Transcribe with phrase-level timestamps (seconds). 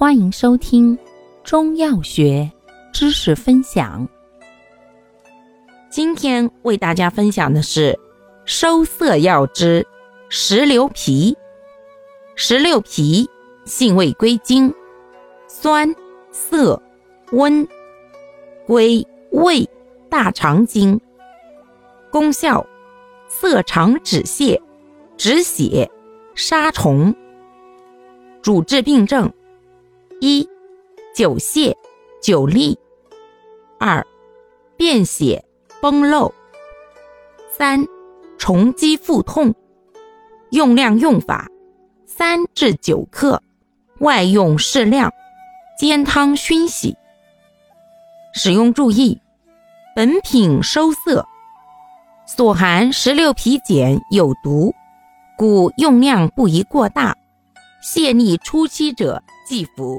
[0.00, 0.98] 欢迎收听
[1.44, 2.50] 中药学
[2.90, 4.08] 知识分享。
[5.90, 8.00] 今天为大家分享的是
[8.46, 9.86] 收涩药之
[10.30, 11.36] 石榴皮。
[12.34, 13.28] 石榴皮
[13.66, 14.72] 性味归经：
[15.46, 15.94] 酸、
[16.32, 16.82] 涩、
[17.32, 17.68] 温，
[18.66, 19.68] 归胃、
[20.08, 20.98] 大肠经。
[22.10, 22.66] 功效：
[23.28, 24.58] 涩肠止泻、
[25.18, 25.90] 止血、
[26.34, 27.14] 杀虫。
[28.40, 29.30] 主治病症。
[30.22, 30.46] 一、
[31.14, 31.74] 久泻、
[32.22, 32.76] 久痢；
[33.78, 34.06] 二、
[34.76, 35.42] 便血、
[35.80, 36.30] 崩漏；
[37.56, 37.86] 三、
[38.36, 39.54] 虫积腹痛。
[40.50, 41.48] 用量用法：
[42.04, 43.42] 三至九克，
[44.00, 45.10] 外用适量，
[45.78, 46.94] 煎汤熏洗。
[48.34, 49.18] 使用注意：
[49.96, 51.26] 本品收涩，
[52.26, 54.74] 所含石榴皮碱有毒，
[55.38, 57.16] 故用量不宜过大。
[57.82, 59.98] 泻痢初期者忌服。